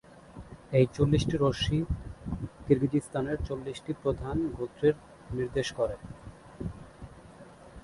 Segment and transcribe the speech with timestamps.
[0.71, 1.79] এই চল্লিশটি রশ্মি
[2.65, 4.95] কিরগিজস্তানের চল্লিশটি প্রধান গোত্রের
[5.29, 5.95] নির্দেশ করে।